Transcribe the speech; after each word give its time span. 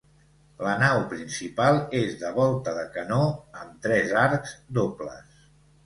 La 0.67 0.71
nau 0.83 1.01
principal 1.11 1.77
és 2.01 2.17
de 2.23 2.33
volta 2.39 2.75
de 2.81 2.89
canó, 2.99 3.23
amb 3.63 3.79
tres 3.87 4.19
arcs 4.27 4.61
dobles. 4.81 5.43